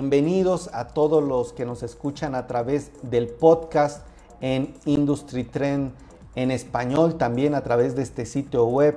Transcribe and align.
Bienvenidos 0.00 0.70
a 0.74 0.86
todos 0.86 1.24
los 1.24 1.52
que 1.52 1.64
nos 1.64 1.82
escuchan 1.82 2.36
a 2.36 2.46
través 2.46 2.92
del 3.02 3.26
podcast 3.26 4.06
en 4.40 4.72
Industry 4.84 5.42
Trend 5.42 5.90
en 6.36 6.52
español, 6.52 7.18
también 7.18 7.56
a 7.56 7.64
través 7.64 7.96
de 7.96 8.02
este 8.02 8.24
sitio 8.24 8.64
web. 8.66 8.96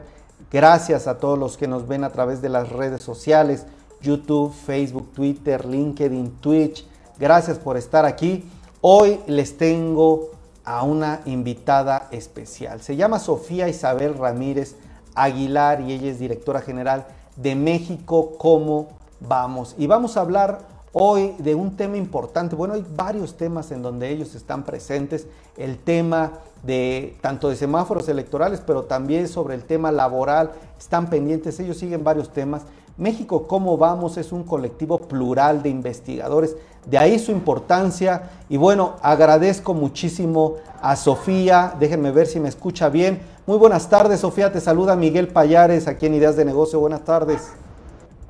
Gracias 0.51 1.07
a 1.07 1.17
todos 1.17 1.39
los 1.39 1.57
que 1.57 1.67
nos 1.67 1.87
ven 1.87 2.03
a 2.03 2.11
través 2.11 2.43
de 2.43 2.49
las 2.49 2.69
redes 2.69 3.01
sociales, 3.01 3.65
YouTube, 3.99 4.53
Facebook, 4.53 5.11
Twitter, 5.11 5.65
LinkedIn, 5.65 6.33
Twitch. 6.39 6.85
Gracias 7.17 7.57
por 7.57 7.77
estar 7.77 8.05
aquí. 8.05 8.47
Hoy 8.81 9.21
les 9.25 9.57
tengo 9.57 10.29
a 10.63 10.83
una 10.83 11.21
invitada 11.25 12.09
especial. 12.11 12.79
Se 12.79 12.95
llama 12.95 13.17
Sofía 13.17 13.67
Isabel 13.67 14.19
Ramírez 14.19 14.75
Aguilar 15.15 15.81
y 15.81 15.93
ella 15.93 16.11
es 16.11 16.19
directora 16.19 16.61
general 16.61 17.07
de 17.37 17.55
México 17.55 18.33
¿Cómo 18.37 18.89
vamos? 19.19 19.73
Y 19.79 19.87
vamos 19.87 20.15
a 20.15 20.21
hablar 20.21 20.70
hoy 20.93 21.35
de 21.39 21.55
un 21.55 21.75
tema 21.75 21.97
importante. 21.97 22.55
Bueno, 22.55 22.73
hay 22.73 22.85
varios 22.95 23.35
temas 23.35 23.71
en 23.71 23.81
donde 23.81 24.09
ellos 24.09 24.35
están 24.35 24.63
presentes. 24.63 25.27
El 25.57 25.77
tema 25.77 26.33
de 26.63 27.17
tanto 27.21 27.49
de 27.49 27.55
semáforos 27.55 28.07
electorales, 28.07 28.61
pero 28.65 28.83
también 28.83 29.27
sobre 29.27 29.55
el 29.55 29.63
tema 29.63 29.91
laboral. 29.91 30.51
Están 30.79 31.09
pendientes, 31.09 31.59
ellos 31.59 31.77
siguen 31.77 32.03
varios 32.03 32.31
temas. 32.31 32.63
México 32.97 33.47
¿Cómo 33.47 33.77
vamos? 33.77 34.17
es 34.17 34.31
un 34.31 34.43
colectivo 34.43 34.99
plural 34.99 35.63
de 35.63 35.69
investigadores, 35.69 36.55
de 36.85 36.97
ahí 36.97 37.17
su 37.19 37.31
importancia. 37.31 38.29
Y 38.49 38.57
bueno, 38.57 38.95
agradezco 39.01 39.73
muchísimo 39.73 40.55
a 40.81 40.95
Sofía, 40.95 41.73
déjenme 41.79 42.11
ver 42.11 42.27
si 42.27 42.39
me 42.39 42.49
escucha 42.49 42.89
bien. 42.89 43.21
Muy 43.47 43.57
buenas 43.57 43.89
tardes, 43.89 44.19
Sofía, 44.19 44.51
te 44.51 44.61
saluda 44.61 44.95
Miguel 44.95 45.29
Payares 45.29 45.87
aquí 45.87 46.05
en 46.05 46.15
Ideas 46.15 46.35
de 46.35 46.45
Negocio. 46.45 46.79
Buenas 46.79 47.03
tardes. 47.03 47.60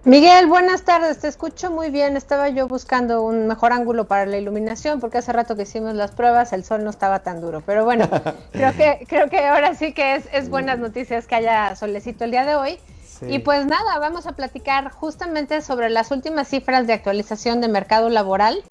Miguel, 0.04 0.48
buenas 0.48 0.82
tardes, 0.82 1.20
te 1.20 1.28
escucho 1.28 1.70
muy 1.70 1.92
bien. 1.92 2.18
Estaba 2.18 2.50
yo 2.50 2.68
buscando 2.68 3.22
un 3.22 3.46
mejor 3.46 3.72
ángulo 3.72 4.08
para 4.08 4.26
la 4.26 4.40
iluminación 4.40 5.00
porque 5.00 5.20
hace 5.20 5.32
rato 5.32 5.56
que 5.56 5.62
hicimos 5.62 5.94
las 5.94 6.10
pruebas 6.10 6.54
el 6.54 6.64
sol 6.64 6.84
no 6.84 6.90
estaba 6.90 7.20
tan 7.20 7.40
duro. 7.40 7.62
Pero 7.64 7.86
bueno, 7.86 8.10
creo 8.52 8.74
que, 8.74 9.06
creo 9.08 9.30
que 9.30 9.46
ahora 9.46 9.76
sí 9.76 9.94
que 9.94 10.16
es, 10.16 10.28
es 10.34 10.50
buenas 10.50 10.80
noticias 10.80 11.28
que 11.28 11.36
haya 11.36 11.76
solecito 11.76 12.24
el 12.24 12.32
día 12.32 12.46
de 12.46 12.56
hoy. 12.56 12.80
Y 13.28 13.38
pues 13.40 13.68
nada, 13.68 14.00
vamos 14.00 14.26
a 14.26 14.32
platicar 14.32 14.90
justamente 14.90 15.62
sobre 15.62 15.92
las 15.92 16.10
últimas 16.10 16.48
cifras 16.48 16.88
de 16.88 16.94
actualización 16.94 17.62
de 17.62 17.68
mercado 17.68 18.10
laboral 18.10 18.64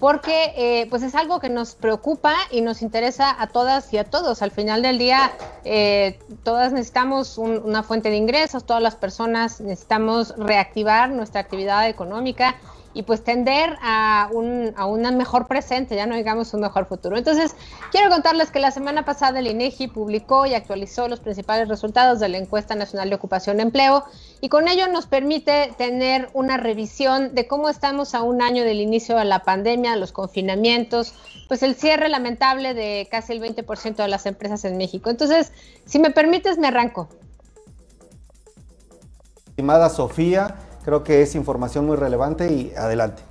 porque 0.00 0.54
eh, 0.56 0.86
pues 0.88 1.02
es 1.02 1.14
algo 1.14 1.38
que 1.38 1.50
nos 1.50 1.74
preocupa 1.74 2.34
y 2.50 2.62
nos 2.62 2.80
interesa 2.80 3.36
a 3.38 3.48
todas 3.48 3.92
y 3.92 3.98
a 3.98 4.04
todos. 4.04 4.40
Al 4.40 4.50
final 4.50 4.80
del 4.82 4.98
día, 4.98 5.30
eh, 5.64 6.18
todas 6.42 6.72
necesitamos 6.72 7.36
una 7.36 7.82
fuente 7.82 8.08
de 8.08 8.16
ingresos, 8.16 8.64
todas 8.64 8.82
las 8.82 8.96
personas 8.96 9.60
necesitamos 9.60 10.34
reactivar 10.38 11.10
nuestra 11.10 11.42
actividad 11.42 11.86
económica 11.86 12.56
y 12.92 13.02
pues 13.02 13.22
tender 13.22 13.76
a 13.82 14.28
un, 14.32 14.72
a 14.76 14.86
un 14.86 15.00
mejor 15.16 15.46
presente, 15.46 15.96
ya 15.96 16.06
no 16.06 16.16
digamos 16.16 16.52
un 16.54 16.60
mejor 16.60 16.86
futuro. 16.86 17.16
Entonces, 17.16 17.54
quiero 17.90 18.10
contarles 18.10 18.50
que 18.50 18.58
la 18.58 18.70
semana 18.70 19.04
pasada 19.04 19.38
el 19.38 19.46
INEGI 19.46 19.88
publicó 19.88 20.46
y 20.46 20.54
actualizó 20.54 21.08
los 21.08 21.20
principales 21.20 21.68
resultados 21.68 22.20
de 22.20 22.28
la 22.28 22.38
encuesta 22.38 22.74
nacional 22.74 23.08
de 23.10 23.16
ocupación 23.16 23.58
y 23.58 23.62
empleo 23.62 24.04
y 24.40 24.48
con 24.48 24.68
ello 24.68 24.88
nos 24.88 25.06
permite 25.06 25.74
tener 25.78 26.28
una 26.32 26.56
revisión 26.56 27.34
de 27.34 27.46
cómo 27.46 27.68
estamos 27.68 28.14
a 28.14 28.22
un 28.22 28.42
año 28.42 28.64
del 28.64 28.80
inicio 28.80 29.16
de 29.16 29.24
la 29.24 29.42
pandemia, 29.42 29.96
los 29.96 30.12
confinamientos, 30.12 31.14
pues 31.48 31.62
el 31.62 31.74
cierre 31.74 32.08
lamentable 32.08 32.74
de 32.74 33.08
casi 33.10 33.32
el 33.32 33.40
20% 33.40 33.96
de 33.96 34.08
las 34.08 34.26
empresas 34.26 34.64
en 34.64 34.76
México. 34.76 35.10
Entonces, 35.10 35.52
si 35.84 35.98
me 35.98 36.10
permites, 36.10 36.58
me 36.58 36.68
arranco. 36.68 37.08
Estimada 39.48 39.90
Sofía, 39.90 40.56
Creo 40.84 41.04
que 41.04 41.22
es 41.22 41.34
información 41.34 41.86
muy 41.86 41.96
relevante 41.96 42.52
y 42.52 42.72
adelante. 42.76 43.22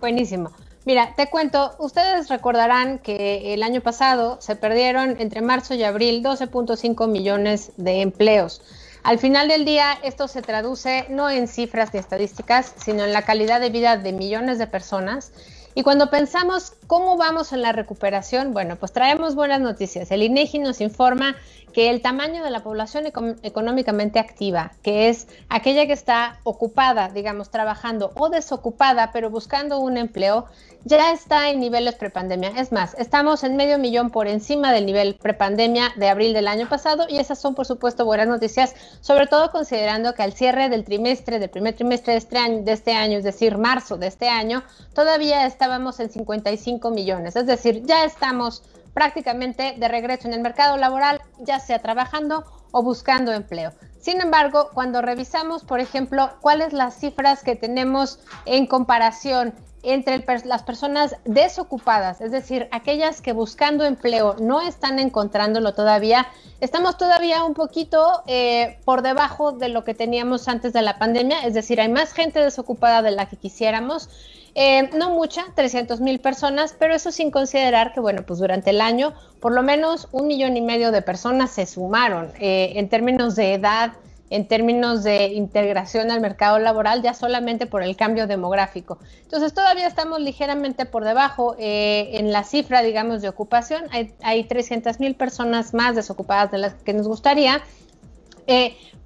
Buenísimo. 0.00 0.50
Mira, 0.86 1.14
te 1.14 1.28
cuento, 1.28 1.74
ustedes 1.78 2.28
recordarán 2.28 2.98
que 2.98 3.52
el 3.52 3.62
año 3.62 3.82
pasado 3.82 4.38
se 4.40 4.56
perdieron 4.56 5.20
entre 5.20 5.42
marzo 5.42 5.74
y 5.74 5.84
abril 5.84 6.24
12.5 6.24 7.06
millones 7.06 7.72
de 7.76 8.00
empleos. 8.00 8.62
Al 9.02 9.18
final 9.18 9.48
del 9.48 9.64
día, 9.64 9.98
esto 10.02 10.26
se 10.26 10.42
traduce 10.42 11.06
no 11.10 11.28
en 11.30 11.48
cifras 11.48 11.92
ni 11.92 12.00
estadísticas, 12.00 12.74
sino 12.76 13.04
en 13.04 13.12
la 13.12 13.22
calidad 13.22 13.60
de 13.60 13.70
vida 13.70 13.96
de 13.96 14.12
millones 14.12 14.58
de 14.58 14.66
personas. 14.66 15.32
Y 15.74 15.82
cuando 15.82 16.10
pensamos 16.10 16.72
cómo 16.86 17.16
vamos 17.16 17.52
en 17.52 17.62
la 17.62 17.72
recuperación, 17.72 18.52
bueno, 18.52 18.76
pues 18.76 18.92
traemos 18.92 19.34
buenas 19.34 19.60
noticias. 19.60 20.10
El 20.10 20.22
INEGI 20.22 20.58
nos 20.58 20.80
informa 20.80 21.36
que 21.72 21.90
el 21.90 22.02
tamaño 22.02 22.42
de 22.42 22.50
la 22.50 22.64
población 22.64 23.04
económicamente 23.42 24.18
activa, 24.18 24.72
que 24.82 25.08
es 25.08 25.28
aquella 25.48 25.86
que 25.86 25.92
está 25.92 26.38
ocupada, 26.42 27.08
digamos, 27.08 27.50
trabajando 27.50 28.12
o 28.16 28.28
desocupada, 28.28 29.10
pero 29.12 29.30
buscando 29.30 29.78
un 29.78 29.96
empleo, 29.96 30.46
ya 30.84 31.12
está 31.12 31.50
en 31.50 31.60
niveles 31.60 31.94
prepandemia. 31.94 32.52
Es 32.56 32.72
más, 32.72 32.94
estamos 32.98 33.44
en 33.44 33.56
medio 33.56 33.78
millón 33.78 34.10
por 34.10 34.26
encima 34.26 34.72
del 34.72 34.86
nivel 34.86 35.14
prepandemia 35.14 35.92
de 35.96 36.08
abril 36.08 36.32
del 36.32 36.48
año 36.48 36.68
pasado 36.68 37.06
y 37.08 37.18
esas 37.18 37.38
son, 37.38 37.54
por 37.54 37.66
supuesto, 37.66 38.04
buenas 38.04 38.28
noticias, 38.28 38.74
sobre 39.00 39.26
todo 39.26 39.50
considerando 39.50 40.14
que 40.14 40.22
al 40.22 40.32
cierre 40.32 40.68
del 40.68 40.84
trimestre, 40.84 41.38
del 41.38 41.50
primer 41.50 41.74
trimestre 41.74 42.14
de 42.14 42.18
este 42.18 42.38
año, 42.38 42.62
de 42.64 42.72
este 42.72 42.94
año 42.94 43.18
es 43.18 43.24
decir, 43.24 43.58
marzo 43.58 43.98
de 43.98 44.06
este 44.06 44.28
año, 44.28 44.62
todavía 44.94 45.46
estábamos 45.60 46.00
en 46.00 46.08
55 46.08 46.90
millones. 46.90 47.36
Es 47.36 47.44
decir, 47.44 47.82
ya 47.84 48.04
estamos 48.04 48.62
prácticamente 48.94 49.74
de 49.76 49.88
regreso 49.88 50.26
en 50.26 50.32
el 50.32 50.40
mercado 50.40 50.78
laboral, 50.78 51.20
ya 51.38 51.60
sea 51.60 51.80
trabajando 51.80 52.44
o 52.70 52.82
buscando 52.82 53.30
empleo. 53.30 53.72
Sin 54.00 54.22
embargo, 54.22 54.70
cuando 54.72 55.02
revisamos, 55.02 55.62
por 55.62 55.80
ejemplo, 55.80 56.30
cuáles 56.40 56.72
las 56.72 56.98
cifras 56.98 57.42
que 57.42 57.56
tenemos 57.56 58.20
en 58.46 58.66
comparación 58.66 59.52
entre 59.82 60.24
las 60.46 60.62
personas 60.62 61.16
desocupadas, 61.26 62.22
es 62.22 62.30
decir, 62.30 62.66
aquellas 62.72 63.20
que 63.20 63.34
buscando 63.34 63.84
empleo 63.84 64.36
no 64.40 64.62
están 64.62 64.98
encontrándolo 64.98 65.74
todavía, 65.74 66.26
estamos 66.60 66.96
todavía 66.96 67.44
un 67.44 67.52
poquito 67.52 68.22
eh, 68.26 68.78
por 68.86 69.02
debajo 69.02 69.52
de 69.52 69.68
lo 69.68 69.84
que 69.84 69.92
teníamos 69.92 70.48
antes 70.48 70.72
de 70.72 70.80
la 70.80 70.98
pandemia, 70.98 71.44
es 71.44 71.52
decir, 71.52 71.82
hay 71.82 71.90
más 71.90 72.14
gente 72.14 72.40
desocupada 72.40 73.02
de 73.02 73.10
la 73.10 73.26
que 73.26 73.36
quisiéramos 73.36 74.08
eh, 74.54 74.90
no 74.96 75.10
mucha, 75.10 75.44
300 75.54 76.00
mil 76.00 76.20
personas, 76.20 76.74
pero 76.78 76.94
eso 76.94 77.12
sin 77.12 77.30
considerar 77.30 77.92
que, 77.92 78.00
bueno, 78.00 78.22
pues 78.26 78.38
durante 78.40 78.70
el 78.70 78.80
año 78.80 79.14
por 79.40 79.52
lo 79.52 79.62
menos 79.62 80.08
un 80.12 80.26
millón 80.26 80.56
y 80.56 80.60
medio 80.60 80.90
de 80.90 81.02
personas 81.02 81.50
se 81.50 81.66
sumaron 81.66 82.32
eh, 82.40 82.72
en 82.74 82.88
términos 82.88 83.36
de 83.36 83.54
edad, 83.54 83.92
en 84.28 84.46
términos 84.46 85.02
de 85.02 85.28
integración 85.28 86.10
al 86.10 86.20
mercado 86.20 86.58
laboral, 86.58 87.02
ya 87.02 87.14
solamente 87.14 87.66
por 87.66 87.82
el 87.82 87.96
cambio 87.96 88.26
demográfico. 88.26 88.98
Entonces 89.22 89.54
todavía 89.54 89.86
estamos 89.86 90.20
ligeramente 90.20 90.84
por 90.84 91.04
debajo 91.04 91.56
eh, 91.58 92.10
en 92.14 92.32
la 92.32 92.44
cifra, 92.44 92.82
digamos, 92.82 93.22
de 93.22 93.28
ocupación. 93.28 93.84
Hay, 93.92 94.12
hay 94.22 94.44
300 94.44 95.00
mil 95.00 95.14
personas 95.14 95.74
más 95.74 95.96
desocupadas 95.96 96.50
de 96.50 96.58
las 96.58 96.74
que 96.74 96.92
nos 96.92 97.08
gustaría. 97.08 97.62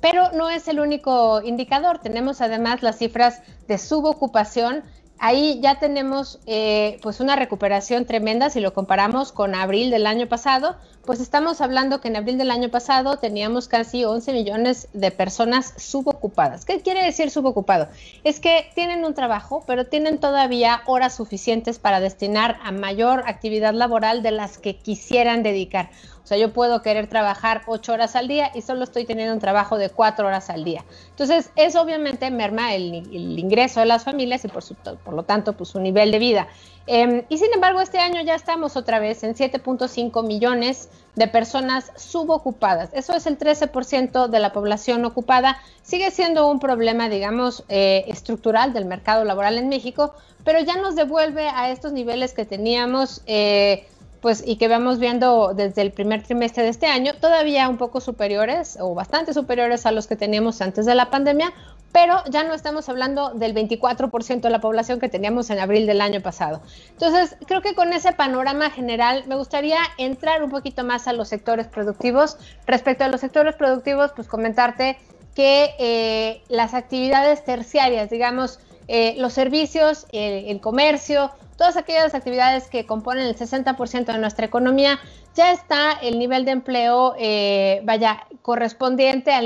pero 0.01 0.33
no 0.33 0.51
es 0.51 0.69
el 0.69 0.81
único 0.81 1.43
indicador. 1.43 1.99
Tenemos 1.99 2.41
además 2.41 2.83
las 2.83 2.99
cifras 2.99 3.41
de 3.69 3.79
subocupación 3.79 4.83
ahí 5.19 5.61
ya 5.63 5.79
tenemos 5.79 6.39
eh, 6.47 6.99
pues 7.03 7.21
una 7.21 7.37
recuperación 7.37 8.05
tremenda 8.05 8.51
si 8.51 8.61
lo 8.61 8.75
comparamos 8.75 9.33
con 9.33 9.55
abril 9.55 9.91
del 9.91 10.07
año 10.07 10.29
pasado, 10.29 10.77
pues 11.05 11.21
estamos 11.21 11.61
hablando 11.61 12.01
que 12.01 12.09
en 12.09 12.17
abril 12.17 12.39
del 12.39 12.51
año 12.51 12.71
pasado 12.71 13.19
teníamos 13.19 13.69
casi 13.69 14.05
11 14.05 14.33
millones 14.33 14.89
de 14.93 15.11
personas 15.11 15.75
subocupadas. 15.77 16.65
¿Qué 16.65 16.81
quiere 16.81 17.05
decir 17.05 17.31
subocupado? 17.31 17.89
Es 18.23 18.41
que 18.41 18.71
tienen 18.75 19.05
un 19.05 19.15
trabajo, 19.15 19.65
pero 19.67 19.87
tienen 19.87 20.19
todavía 20.19 20.83
horas 20.87 21.15
suficientes 21.15 21.79
para 21.79 22.01
destinar 22.01 22.59
a 22.63 22.73
mayor 22.73 23.25
actividad 23.27 23.75
laboral 23.75 24.23
de 24.23 24.31
las 24.31 24.59
que 24.59 24.77
quisieran 24.77 25.43
dedicar. 25.43 25.91
O 26.25 26.27
sea, 26.27 26.39
yo 26.39 26.55
puedo 26.55 26.81
querer 26.81 27.07
trabajar 27.07 27.63
ocho 27.67 27.93
horas 27.93 28.17
al 28.17 28.29
día 28.29 28.51
y 28.55 28.63
solo 28.63 28.85
estoy 28.85 29.05
teniendo 29.05 29.35
un 29.35 29.41
trabajo 29.41 29.77
de 29.77 29.91
cuatro 29.91 30.27
horas 30.27 30.49
al 30.49 30.65
día. 30.65 30.83
Entonces, 31.11 31.51
eso 31.55 31.83
obviamente 31.83 32.31
merma 32.31 32.75
el, 32.75 32.95
ingreso 33.39 33.81
de 33.81 33.87
las 33.87 34.05
familias 34.05 34.43
y 34.47 34.49
por, 34.49 34.65
por 35.05 35.15
lo 35.15 35.25
tanto, 35.25 35.53
pues 35.53 35.69
su 35.69 35.81
nivel 35.81 36.11
de 36.11 36.19
vida. 36.19 36.49
Em, 36.87 37.25
y 37.29 37.39
sin 37.39 37.53
embargo, 37.55 37.81
este 37.81 37.99
año 37.99 38.23
ya 38.23 38.35
estamos 38.35 38.77
otra 38.77 39.01
vez 39.01 39.23
en 39.23 39.35
7.5 39.35 40.27
millones 40.27 40.89
de 41.15 41.29
personas 41.29 41.93
subocupadas. 41.97 42.91
Eso 42.93 43.15
es 43.15 43.27
el 43.27 43.39
13% 43.39 44.29
de 44.29 44.39
la 44.39 44.53
población 44.53 45.05
ocupada. 45.05 45.59
Sigue 45.83 46.11
siendo 46.11 46.51
un 46.51 46.59
problema, 46.59 47.09
digamos, 47.09 47.65
eh, 47.69 48.05
estructural 48.09 48.73
del 48.73 48.85
mercado 48.85 49.25
laboral 49.25 49.57
en 49.57 49.69
México, 49.69 50.15
pero 50.45 50.61
ya 50.61 50.77
nos 50.77 50.95
devuelve 50.95 51.49
a 51.49 51.71
estos 51.71 51.93
niveles 51.93 52.35
que 52.35 52.45
teníamos. 52.45 53.23
Eh, 53.27 53.87
pues 54.25 54.43
y 54.43 54.57
que 54.57 54.69
vamos 54.69 54.99
viendo 54.99 55.53
desde 55.53 55.83
el 55.83 55.93
primer 55.93 56.23
trimestre 56.23 56.63
de 56.63 56.71
este 56.71 56.87
año, 56.87 57.13
todavía 57.21 57.69
un 57.69 57.77
poco 57.77 58.01
superiores 58.01 58.79
o 58.81 58.95
bastante 58.95 59.35
superiores 59.35 59.85
a 59.85 59.93
los 59.93 60.07
que 60.07 60.17
teníamos 60.17 60.63
antes 60.63 60.87
de 60.87 60.95
la 60.95 61.11
pandemia, 61.11 61.53
pero 61.93 62.23
ya 62.31 62.43
no 62.43 62.55
estamos 62.55 62.89
hablando 62.89 63.35
del 63.35 63.55
24% 63.55 64.41
de 64.41 64.49
la 64.49 64.63
población 64.63 64.99
que 64.99 65.11
teníamos 65.11 65.51
en 65.51 65.59
abril 65.59 65.87
del 65.87 66.01
año 66.01 66.23
pasado. 66.23 66.63
Entonces, 66.93 67.37
creo 67.47 67.61
que 67.61 67.75
con 67.75 67.93
ese 67.93 68.13
panorama 68.13 68.71
general 68.71 69.25
me 69.27 69.37
gustaría 69.37 69.77
entrar 69.99 70.43
un 70.43 70.49
poquito 70.49 70.85
más 70.85 71.07
a 71.07 71.13
los 71.13 71.29
sectores 71.29 71.67
productivos. 71.67 72.39
Respecto 72.67 73.05
a 73.05 73.09
los 73.09 73.21
sectores 73.21 73.55
productivos, 73.57 74.13
pues 74.17 74.27
comentarte 74.27 74.97
que 75.35 75.75
eh, 75.79 76.41
las 76.49 76.73
actividades 76.73 77.45
terciarias, 77.45 78.09
digamos, 78.09 78.59
eh, 78.89 79.17
los 79.19 79.35
servicios, 79.35 80.07
el 80.13 80.61
comercio, 80.61 81.31
todas 81.57 81.77
aquellas 81.77 82.15
actividades 82.15 82.69
que 82.69 82.87
componen 82.87 83.27
el 83.27 83.37
60% 83.37 84.07
de 84.07 84.19
nuestra 84.19 84.47
economía, 84.47 84.99
ya 85.35 85.51
está 85.53 85.93
el 85.93 86.19
nivel 86.19 86.45
de 86.45 86.53
empleo, 86.53 87.15
eh, 87.19 87.81
vaya, 87.85 88.27
correspondiente 88.43 89.33
al 89.33 89.45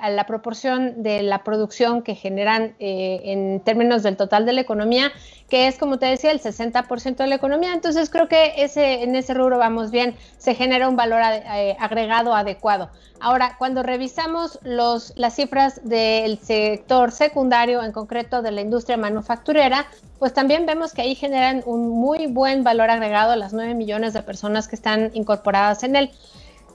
a 0.00 0.10
la 0.10 0.26
proporción 0.26 1.02
de 1.02 1.22
la 1.22 1.44
producción 1.44 2.02
que 2.02 2.14
generan 2.14 2.74
eh, 2.78 3.20
en 3.24 3.60
términos 3.60 4.02
del 4.02 4.16
total 4.16 4.44
de 4.44 4.52
la 4.52 4.60
economía, 4.60 5.12
que 5.48 5.66
es, 5.66 5.78
como 5.78 5.98
te 5.98 6.06
decía, 6.06 6.30
el 6.30 6.40
60% 6.40 7.16
de 7.16 7.26
la 7.26 7.34
economía. 7.34 7.72
Entonces, 7.72 8.10
creo 8.10 8.28
que 8.28 8.54
ese, 8.58 9.02
en 9.02 9.16
ese 9.16 9.32
rubro 9.32 9.58
vamos 9.58 9.90
bien, 9.90 10.14
se 10.36 10.54
genera 10.54 10.88
un 10.88 10.96
valor 10.96 11.20
eh, 11.22 11.76
agregado 11.78 12.34
adecuado. 12.34 12.90
Ahora, 13.20 13.56
cuando 13.58 13.82
revisamos 13.82 14.58
los, 14.62 15.12
las 15.16 15.34
cifras 15.34 15.80
del 15.84 16.38
sector 16.38 17.12
secundario, 17.12 17.82
en 17.82 17.92
concreto 17.92 18.40
de 18.40 18.50
la 18.50 18.62
industria 18.62 18.96
manufacturera, 18.96 19.86
pues 20.18 20.32
también 20.32 20.66
vemos 20.66 20.92
que 20.92 21.02
ahí 21.02 21.14
generan 21.14 21.49
un 21.66 21.88
muy 21.88 22.26
buen 22.26 22.64
valor 22.64 22.90
agregado 22.90 23.32
a 23.32 23.36
las 23.36 23.52
9 23.52 23.74
millones 23.74 24.12
de 24.12 24.22
personas 24.22 24.68
que 24.68 24.76
están 24.76 25.10
incorporadas 25.14 25.82
en 25.82 25.96
él. 25.96 26.10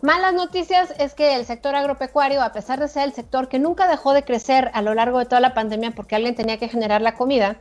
Malas 0.01 0.33
noticias 0.33 0.93
es 0.99 1.13
que 1.13 1.35
el 1.35 1.45
sector 1.45 1.73
agropecuario, 1.73 2.43
a 2.43 2.51
pesar 2.51 2.79
de 2.79 2.87
ser 2.87 3.05
el 3.05 3.13
sector 3.13 3.47
que 3.47 3.57
nunca 3.57 3.87
dejó 3.87 4.13
de 4.13 4.23
crecer 4.23 4.69
a 4.73 4.81
lo 4.81 4.93
largo 4.93 5.19
de 5.19 5.25
toda 5.25 5.39
la 5.39 5.53
pandemia 5.53 5.91
porque 5.91 6.15
alguien 6.15 6.35
tenía 6.35 6.57
que 6.57 6.67
generar 6.67 7.01
la 7.01 7.15
comida, 7.15 7.57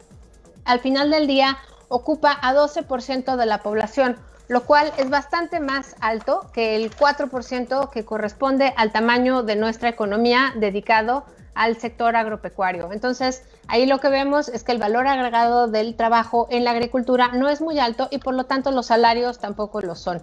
al 0.65 0.81
final 0.81 1.11
del 1.11 1.27
día 1.27 1.59
ocupa 1.89 2.37
a 2.43 2.53
12% 2.53 3.37
de 3.37 3.47
la 3.47 3.63
población, 3.63 4.17
lo 4.49 4.65
cual 4.65 4.93
es 4.99 5.09
bastante 5.09 5.61
más 5.61 5.97
alto 6.01 6.51
que 6.53 6.77
el 6.77 6.95
4% 6.95 7.91
que 7.91 8.05
corresponde 8.05 8.75
al 8.77 8.93
tamaño 8.93 9.43
de 9.43 9.57
nuestra 9.57 9.89
economía 9.89 10.53
dedicado 10.57 11.25
al 11.55 11.79
sector 11.79 12.17
agropecuario. 12.17 12.93
Entonces, 12.93 13.43
ahí 13.69 13.87
lo 13.87 13.99
que 13.99 14.09
vemos 14.09 14.49
es 14.49 14.65
que 14.65 14.73
el 14.73 14.79
valor 14.79 15.07
agregado 15.07 15.69
del 15.69 15.95
trabajo 15.95 16.47
en 16.51 16.65
la 16.65 16.73
agricultura 16.73 17.29
no 17.29 17.49
es 17.49 17.61
muy 17.61 17.79
alto 17.79 18.09
y 18.11 18.19
por 18.19 18.35
lo 18.35 18.45
tanto 18.45 18.71
los 18.71 18.87
salarios 18.87 19.39
tampoco 19.39 19.81
lo 19.81 19.95
son. 19.95 20.23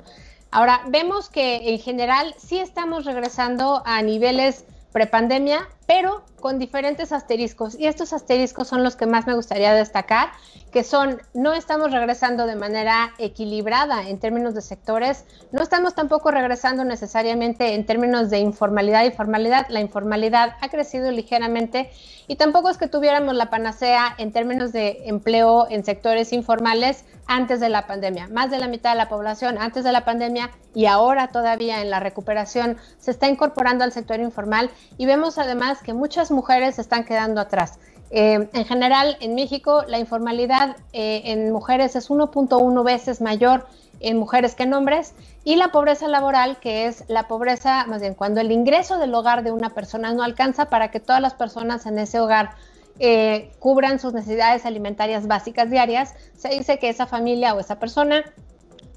Ahora, 0.51 0.81
vemos 0.87 1.29
que 1.29 1.73
en 1.73 1.79
general 1.79 2.35
sí 2.37 2.59
estamos 2.59 3.05
regresando 3.05 3.81
a 3.85 4.01
niveles 4.01 4.65
prepandemia, 4.91 5.69
pero 5.91 6.23
con 6.39 6.57
diferentes 6.57 7.11
asteriscos. 7.11 7.77
Y 7.77 7.85
estos 7.85 8.13
asteriscos 8.13 8.69
son 8.69 8.81
los 8.81 8.95
que 8.95 9.05
más 9.05 9.27
me 9.27 9.33
gustaría 9.33 9.73
destacar, 9.73 10.29
que 10.71 10.85
son, 10.85 11.21
no 11.33 11.51
estamos 11.51 11.91
regresando 11.91 12.45
de 12.47 12.55
manera 12.55 13.11
equilibrada 13.17 14.07
en 14.07 14.17
términos 14.17 14.55
de 14.55 14.61
sectores, 14.61 15.25
no 15.51 15.61
estamos 15.61 15.93
tampoco 15.93 16.31
regresando 16.31 16.85
necesariamente 16.85 17.73
en 17.73 17.85
términos 17.85 18.29
de 18.29 18.39
informalidad 18.39 19.03
y 19.03 19.11
formalidad. 19.11 19.67
La 19.67 19.81
informalidad 19.81 20.55
ha 20.61 20.69
crecido 20.69 21.11
ligeramente 21.11 21.91
y 22.27 22.37
tampoco 22.37 22.69
es 22.69 22.77
que 22.77 22.87
tuviéramos 22.87 23.35
la 23.35 23.49
panacea 23.49 24.15
en 24.17 24.31
términos 24.31 24.71
de 24.71 25.01
empleo 25.07 25.67
en 25.69 25.83
sectores 25.83 26.31
informales 26.31 27.03
antes 27.27 27.59
de 27.59 27.69
la 27.69 27.87
pandemia. 27.87 28.27
Más 28.29 28.49
de 28.51 28.59
la 28.59 28.67
mitad 28.67 28.91
de 28.91 28.97
la 28.97 29.09
población 29.09 29.57
antes 29.57 29.83
de 29.83 29.91
la 29.91 30.05
pandemia 30.05 30.51
y 30.73 30.85
ahora 30.85 31.27
todavía 31.27 31.81
en 31.81 31.89
la 31.89 31.99
recuperación 31.99 32.77
se 32.99 33.11
está 33.11 33.27
incorporando 33.27 33.83
al 33.83 33.91
sector 33.91 34.19
informal 34.19 34.69
y 34.97 35.05
vemos 35.05 35.37
además 35.37 35.80
que 35.81 35.93
muchas 35.93 36.31
mujeres 36.31 36.79
están 36.79 37.03
quedando 37.03 37.41
atrás. 37.41 37.79
Eh, 38.11 38.49
en 38.51 38.65
general, 38.65 39.17
en 39.21 39.35
México, 39.35 39.83
la 39.87 39.99
informalidad 39.99 40.75
eh, 40.91 41.21
en 41.25 41.51
mujeres 41.51 41.95
es 41.95 42.09
1.1 42.09 42.83
veces 42.83 43.21
mayor 43.21 43.67
en 44.01 44.17
mujeres 44.17 44.55
que 44.55 44.63
en 44.63 44.73
hombres 44.73 45.13
y 45.43 45.55
la 45.55 45.69
pobreza 45.69 46.07
laboral, 46.07 46.57
que 46.59 46.87
es 46.87 47.05
la 47.07 47.27
pobreza, 47.27 47.85
más 47.87 48.01
bien 48.01 48.13
cuando 48.13 48.41
el 48.41 48.51
ingreso 48.51 48.97
del 48.97 49.13
hogar 49.13 49.43
de 49.43 49.51
una 49.51 49.69
persona 49.69 50.13
no 50.13 50.23
alcanza 50.23 50.65
para 50.65 50.91
que 50.91 50.99
todas 50.99 51.21
las 51.21 51.33
personas 51.35 51.85
en 51.85 51.99
ese 51.99 52.19
hogar 52.19 52.51
eh, 52.99 53.51
cubran 53.59 53.99
sus 53.99 54.13
necesidades 54.13 54.65
alimentarias 54.65 55.27
básicas 55.27 55.69
diarias, 55.69 56.13
se 56.37 56.49
dice 56.49 56.79
que 56.79 56.89
esa 56.89 57.07
familia 57.07 57.53
o 57.53 57.59
esa 57.59 57.79
persona 57.79 58.23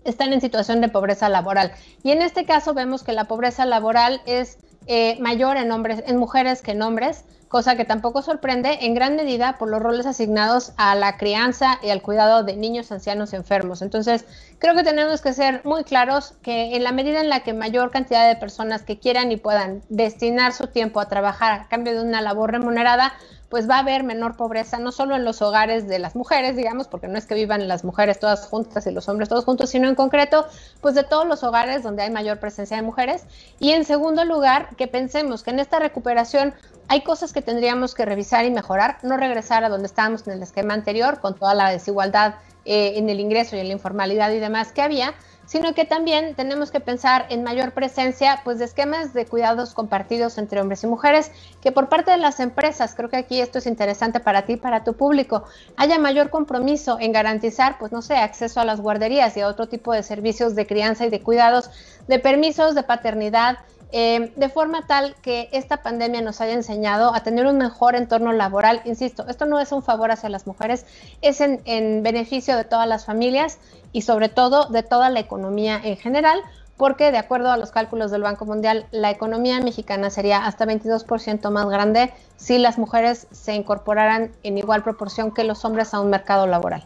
están 0.04 0.32
en 0.32 0.40
situación 0.40 0.80
de 0.80 0.88
pobreza 0.88 1.28
laboral. 1.28 1.72
Y 2.02 2.10
en 2.10 2.20
este 2.20 2.44
caso 2.44 2.74
vemos 2.74 3.02
que 3.02 3.12
la 3.12 3.24
pobreza 3.24 3.64
laboral 3.64 4.20
es 4.26 4.58
eh, 4.86 5.16
mayor 5.20 5.56
en, 5.56 5.70
hombres, 5.72 6.02
en 6.06 6.16
mujeres 6.16 6.62
que 6.62 6.72
en 6.72 6.82
hombres, 6.82 7.24
cosa 7.54 7.76
que 7.76 7.84
tampoco 7.84 8.20
sorprende 8.20 8.78
en 8.80 8.94
gran 8.94 9.14
medida 9.14 9.58
por 9.58 9.68
los 9.68 9.80
roles 9.80 10.06
asignados 10.06 10.72
a 10.76 10.96
la 10.96 11.16
crianza 11.16 11.78
y 11.84 11.90
al 11.90 12.02
cuidado 12.02 12.42
de 12.42 12.56
niños, 12.56 12.90
ancianos 12.90 13.32
y 13.32 13.36
enfermos. 13.36 13.80
Entonces, 13.80 14.24
creo 14.58 14.74
que 14.74 14.82
tenemos 14.82 15.20
que 15.20 15.32
ser 15.32 15.60
muy 15.64 15.84
claros 15.84 16.34
que 16.42 16.74
en 16.74 16.82
la 16.82 16.90
medida 16.90 17.20
en 17.20 17.28
la 17.28 17.44
que 17.44 17.52
mayor 17.52 17.92
cantidad 17.92 18.26
de 18.26 18.34
personas 18.34 18.82
que 18.82 18.98
quieran 18.98 19.30
y 19.30 19.36
puedan 19.36 19.82
destinar 19.88 20.52
su 20.52 20.66
tiempo 20.66 20.98
a 20.98 21.08
trabajar 21.08 21.52
a 21.52 21.68
cambio 21.68 21.94
de 21.94 22.02
una 22.02 22.20
labor 22.22 22.50
remunerada, 22.50 23.12
pues 23.50 23.70
va 23.70 23.76
a 23.76 23.80
haber 23.80 24.02
menor 24.02 24.36
pobreza, 24.36 24.80
no 24.80 24.90
solo 24.90 25.14
en 25.14 25.24
los 25.24 25.40
hogares 25.40 25.86
de 25.86 26.00
las 26.00 26.16
mujeres, 26.16 26.56
digamos, 26.56 26.88
porque 26.88 27.06
no 27.06 27.16
es 27.16 27.24
que 27.24 27.36
vivan 27.36 27.68
las 27.68 27.84
mujeres 27.84 28.18
todas 28.18 28.48
juntas 28.48 28.84
y 28.88 28.90
los 28.90 29.08
hombres 29.08 29.28
todos 29.28 29.44
juntos, 29.44 29.70
sino 29.70 29.88
en 29.88 29.94
concreto, 29.94 30.44
pues 30.80 30.96
de 30.96 31.04
todos 31.04 31.24
los 31.24 31.44
hogares 31.44 31.84
donde 31.84 32.02
hay 32.02 32.10
mayor 32.10 32.40
presencia 32.40 32.76
de 32.76 32.82
mujeres. 32.82 33.26
Y 33.60 33.70
en 33.70 33.84
segundo 33.84 34.24
lugar, 34.24 34.70
que 34.76 34.88
pensemos 34.88 35.44
que 35.44 35.50
en 35.50 35.60
esta 35.60 35.78
recuperación 35.78 36.52
hay 36.88 37.02
cosas 37.02 37.32
que 37.32 37.42
tendríamos 37.44 37.94
que 37.94 38.04
revisar 38.04 38.44
y 38.44 38.50
mejorar, 38.50 38.98
no 39.02 39.16
regresar 39.16 39.64
a 39.64 39.68
donde 39.68 39.86
estábamos 39.86 40.26
en 40.26 40.34
el 40.34 40.42
esquema 40.42 40.74
anterior, 40.74 41.20
con 41.20 41.34
toda 41.34 41.54
la 41.54 41.70
desigualdad 41.70 42.34
eh, 42.64 42.94
en 42.96 43.08
el 43.10 43.20
ingreso 43.20 43.56
y 43.56 43.60
en 43.60 43.68
la 43.68 43.74
informalidad 43.74 44.30
y 44.32 44.38
demás 44.38 44.72
que 44.72 44.82
había, 44.82 45.14
sino 45.46 45.74
que 45.74 45.84
también 45.84 46.34
tenemos 46.34 46.70
que 46.70 46.80
pensar 46.80 47.26
en 47.28 47.42
mayor 47.42 47.72
presencia 47.72 48.40
pues, 48.44 48.58
de 48.58 48.64
esquemas 48.64 49.12
de 49.12 49.26
cuidados 49.26 49.74
compartidos 49.74 50.38
entre 50.38 50.60
hombres 50.60 50.84
y 50.84 50.86
mujeres, 50.86 51.30
que 51.60 51.72
por 51.72 51.88
parte 51.88 52.10
de 52.10 52.16
las 52.16 52.40
empresas, 52.40 52.94
creo 52.94 53.08
que 53.08 53.16
aquí 53.16 53.40
esto 53.40 53.58
es 53.58 53.66
interesante 53.66 54.20
para 54.20 54.46
ti, 54.46 54.56
para 54.56 54.84
tu 54.84 54.94
público, 54.94 55.44
haya 55.76 55.98
mayor 55.98 56.30
compromiso 56.30 56.98
en 57.00 57.12
garantizar, 57.12 57.78
pues 57.78 57.92
no 57.92 58.02
sé, 58.02 58.16
acceso 58.16 58.60
a 58.60 58.64
las 58.64 58.80
guarderías 58.80 59.36
y 59.36 59.40
a 59.40 59.48
otro 59.48 59.68
tipo 59.68 59.92
de 59.92 60.02
servicios 60.02 60.54
de 60.54 60.66
crianza 60.66 61.06
y 61.06 61.10
de 61.10 61.20
cuidados, 61.20 61.70
de 62.08 62.18
permisos 62.18 62.74
de 62.74 62.82
paternidad, 62.82 63.58
eh, 63.96 64.32
de 64.34 64.48
forma 64.48 64.88
tal 64.88 65.14
que 65.22 65.48
esta 65.52 65.84
pandemia 65.84 66.20
nos 66.20 66.40
haya 66.40 66.54
enseñado 66.54 67.14
a 67.14 67.22
tener 67.22 67.46
un 67.46 67.58
mejor 67.58 67.94
entorno 67.94 68.32
laboral. 68.32 68.82
Insisto, 68.86 69.24
esto 69.28 69.46
no 69.46 69.60
es 69.60 69.70
un 69.70 69.84
favor 69.84 70.10
hacia 70.10 70.28
las 70.28 70.48
mujeres, 70.48 70.84
es 71.22 71.40
en, 71.40 72.02
beneficio 72.02 72.56
de 72.56 72.64
todas 72.64 72.88
las 72.88 73.04
familias 73.04 73.60
y 73.92 74.02
sobre 74.02 74.28
todo 74.28 74.64
de 74.64 74.82
toda 74.82 75.10
la 75.10 75.20
economía 75.20 75.80
en 75.80 75.96
general, 75.96 76.40
porque 76.76 77.12
de 77.12 77.18
acuerdo 77.18 77.52
a 77.52 77.56
los 77.56 77.70
cálculos 77.70 78.10
del 78.10 78.22
Banco 78.22 78.44
Mundial, 78.46 78.86
la 78.90 79.12
economía 79.12 79.60
mexicana 79.60 80.10
sería 80.10 80.44
hasta 80.44 80.66
22% 80.66 81.48
más 81.50 81.66
grande 81.68 82.12
si 82.36 82.58
las 82.58 82.78
mujeres 82.78 83.28
se 83.30 83.54
incorporaran 83.54 84.32
en 84.42 84.58
igual 84.58 84.82
proporción 84.82 85.30
que 85.30 85.44
los 85.44 85.64
hombres 85.64 85.94
a 85.94 86.00
un 86.00 86.10
mercado 86.10 86.48
laboral. 86.48 86.84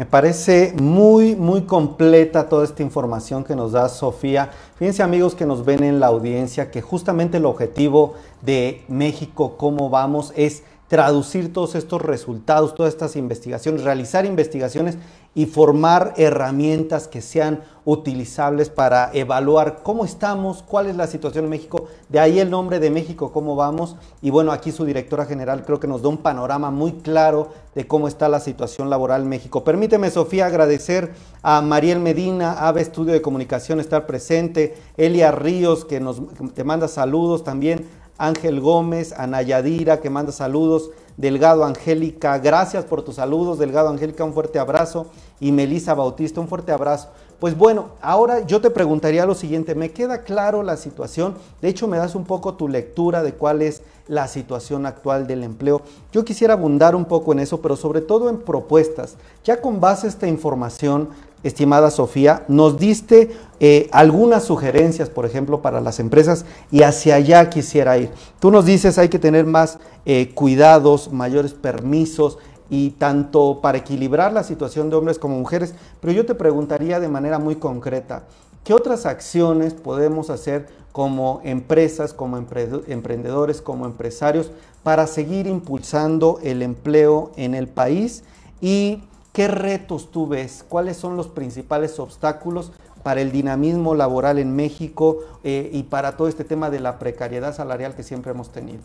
Me 0.00 0.06
parece 0.06 0.72
muy, 0.80 1.36
muy 1.36 1.64
completa 1.64 2.48
toda 2.48 2.64
esta 2.64 2.82
información 2.82 3.44
que 3.44 3.54
nos 3.54 3.72
da 3.72 3.86
Sofía. 3.90 4.50
Fíjense 4.76 5.02
amigos 5.02 5.34
que 5.34 5.44
nos 5.44 5.62
ven 5.66 5.84
en 5.84 6.00
la 6.00 6.06
audiencia 6.06 6.70
que 6.70 6.80
justamente 6.80 7.36
el 7.36 7.44
objetivo 7.44 8.14
de 8.40 8.82
México, 8.88 9.58
cómo 9.58 9.90
vamos, 9.90 10.32
es 10.36 10.62
traducir 10.88 11.52
todos 11.52 11.74
estos 11.74 12.00
resultados, 12.00 12.74
todas 12.74 12.94
estas 12.94 13.14
investigaciones, 13.14 13.84
realizar 13.84 14.24
investigaciones 14.24 14.96
y 15.34 15.46
formar 15.46 16.14
herramientas 16.16 17.06
que 17.06 17.20
sean 17.20 17.60
utilizables 17.84 18.68
para 18.68 19.10
evaluar 19.14 19.80
cómo 19.82 20.04
estamos, 20.04 20.62
cuál 20.62 20.86
es 20.86 20.96
la 20.96 21.06
situación 21.06 21.44
en 21.44 21.50
México. 21.50 21.86
De 22.08 22.18
ahí 22.18 22.40
el 22.40 22.50
nombre 22.50 22.80
de 22.80 22.90
México, 22.90 23.32
cómo 23.32 23.54
vamos. 23.54 23.96
Y 24.22 24.30
bueno, 24.30 24.52
aquí 24.52 24.72
su 24.72 24.84
directora 24.84 25.26
general 25.26 25.64
creo 25.64 25.78
que 25.78 25.86
nos 25.86 26.02
da 26.02 26.08
un 26.08 26.18
panorama 26.18 26.70
muy 26.70 26.92
claro 26.92 27.50
de 27.74 27.86
cómo 27.86 28.08
está 28.08 28.28
la 28.28 28.40
situación 28.40 28.90
laboral 28.90 29.22
en 29.22 29.28
México. 29.28 29.62
Permíteme, 29.62 30.10
Sofía, 30.10 30.46
agradecer 30.46 31.12
a 31.42 31.62
Mariel 31.62 32.00
Medina, 32.00 32.66
AVE 32.66 32.82
Estudio 32.82 33.12
de 33.12 33.22
Comunicación, 33.22 33.78
estar 33.78 34.06
presente, 34.06 34.76
Elia 34.96 35.30
Ríos, 35.30 35.84
que 35.84 36.00
nos 36.00 36.20
te 36.54 36.64
manda 36.64 36.88
saludos 36.88 37.44
también, 37.44 37.86
Ángel 38.18 38.60
Gómez, 38.60 39.12
a 39.12 39.26
Nayadira, 39.26 40.00
que 40.00 40.10
manda 40.10 40.32
saludos, 40.32 40.90
Delgado 41.20 41.66
Angélica, 41.66 42.38
gracias 42.38 42.86
por 42.86 43.02
tus 43.02 43.16
saludos, 43.16 43.58
Delgado 43.58 43.90
Angélica, 43.90 44.24
un 44.24 44.32
fuerte 44.32 44.58
abrazo, 44.58 45.08
y 45.38 45.52
Melisa 45.52 45.92
Bautista, 45.92 46.40
un 46.40 46.48
fuerte 46.48 46.72
abrazo. 46.72 47.08
Pues 47.38 47.54
bueno, 47.58 47.90
ahora 48.00 48.46
yo 48.46 48.62
te 48.62 48.70
preguntaría 48.70 49.26
lo 49.26 49.34
siguiente, 49.34 49.74
me 49.74 49.90
queda 49.90 50.22
claro 50.22 50.62
la 50.62 50.78
situación, 50.78 51.34
de 51.60 51.68
hecho 51.68 51.88
me 51.88 51.98
das 51.98 52.14
un 52.14 52.24
poco 52.24 52.54
tu 52.54 52.68
lectura 52.68 53.22
de 53.22 53.34
cuál 53.34 53.60
es 53.60 53.82
la 54.08 54.28
situación 54.28 54.86
actual 54.86 55.26
del 55.26 55.44
empleo. 55.44 55.82
Yo 56.10 56.24
quisiera 56.24 56.54
abundar 56.54 56.96
un 56.96 57.04
poco 57.04 57.32
en 57.32 57.40
eso, 57.40 57.60
pero 57.60 57.76
sobre 57.76 58.00
todo 58.00 58.30
en 58.30 58.38
propuestas. 58.38 59.16
Ya 59.44 59.60
con 59.60 59.78
base 59.78 60.06
a 60.06 60.10
esta 60.10 60.26
información, 60.26 61.10
estimada 61.42 61.90
Sofía, 61.90 62.44
nos 62.48 62.78
diste 62.78 63.30
eh, 63.60 63.88
algunas 63.92 64.44
sugerencias, 64.44 65.10
por 65.10 65.26
ejemplo, 65.26 65.62
para 65.62 65.80
las 65.80 66.00
empresas 66.00 66.44
y 66.70 66.82
hacia 66.82 67.16
allá 67.16 67.50
quisiera 67.50 67.98
ir. 67.98 68.10
Tú 68.38 68.50
nos 68.50 68.64
dices 68.64 68.98
hay 68.98 69.08
que 69.08 69.18
tener 69.18 69.46
más 69.46 69.78
eh, 70.06 70.32
cuidados, 70.34 71.12
mayores 71.12 71.52
permisos 71.54 72.38
y 72.68 72.90
tanto 72.90 73.60
para 73.60 73.78
equilibrar 73.78 74.32
la 74.32 74.44
situación 74.44 74.90
de 74.90 74.96
hombres 74.96 75.18
como 75.18 75.38
mujeres, 75.38 75.74
pero 76.00 76.12
yo 76.12 76.24
te 76.24 76.34
preguntaría 76.34 77.00
de 77.00 77.08
manera 77.08 77.38
muy 77.38 77.56
concreta, 77.56 78.24
¿qué 78.64 78.74
otras 78.74 79.06
acciones 79.06 79.74
podemos 79.74 80.30
hacer 80.30 80.68
como 80.92 81.40
empresas, 81.44 82.12
como 82.12 82.36
emprendedores, 82.36 83.60
como 83.60 83.86
empresarios, 83.86 84.50
para 84.82 85.06
seguir 85.06 85.46
impulsando 85.46 86.38
el 86.42 86.62
empleo 86.62 87.32
en 87.36 87.54
el 87.54 87.68
país 87.68 88.24
y 88.60 89.02
qué 89.32 89.48
retos 89.48 90.10
tú 90.10 90.26
ves, 90.26 90.64
cuáles 90.68 90.96
son 90.96 91.16
los 91.16 91.28
principales 91.28 91.98
obstáculos 91.98 92.72
para 93.02 93.20
el 93.20 93.32
dinamismo 93.32 93.94
laboral 93.94 94.38
en 94.38 94.54
México 94.54 95.18
eh, 95.44 95.70
y 95.72 95.84
para 95.84 96.16
todo 96.16 96.28
este 96.28 96.44
tema 96.44 96.70
de 96.70 96.80
la 96.80 96.98
precariedad 96.98 97.54
salarial 97.54 97.94
que 97.94 98.02
siempre 98.02 98.32
hemos 98.32 98.50
tenido. 98.50 98.80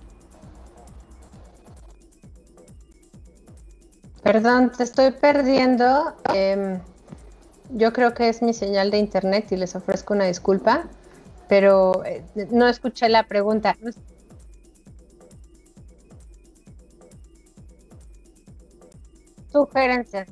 Perdón, 4.24 4.72
te 4.76 4.84
estoy 4.84 5.12
perdiendo. 5.12 6.14
Em, 6.34 6.80
yo 7.70 7.94
creo 7.94 8.14
que 8.14 8.30
es 8.30 8.42
mi 8.42 8.54
señal 8.54 8.90
de 8.90 8.98
internet 8.98 9.52
y 9.52 9.56
les 9.56 9.76
ofrezco 9.76 10.14
una 10.14 10.26
disculpa, 10.26 10.86
pero 11.48 12.04
eh, 12.06 12.24
no 12.50 12.68
escuché 12.68 13.10
la 13.10 13.24
pregunta. 13.24 13.76
Sugerencias. 19.56 20.28